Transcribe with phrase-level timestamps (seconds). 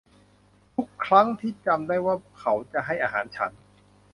[0.75, 2.15] ทุกครั้งที่พวกเขาจำได้ว่า
[2.73, 3.51] จะให้อาหารฉัน